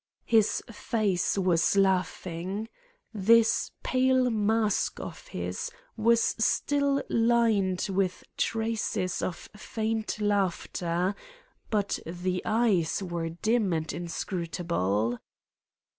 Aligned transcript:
His 0.25 0.63
face 0.71 1.37
was 1.37 1.77
laughing. 1.77 2.69
This 3.13 3.69
pale 3.83 4.31
mask 4.31 4.99
of 4.99 5.27
his 5.27 5.69
was 5.95 6.33
still 6.39 7.03
lined 7.07 7.85
with 7.87 8.23
traces 8.35 9.21
of 9.21 9.47
faint 9.55 10.19
laughter 10.19 11.13
but 11.69 11.99
the 12.07 12.41
eyes 12.45 13.03
were 13.03 13.29
dim 13.29 13.73
and 13.73 13.93
inscrutable. 13.93 15.19